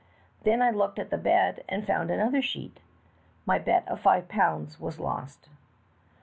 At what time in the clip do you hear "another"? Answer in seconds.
2.09-2.41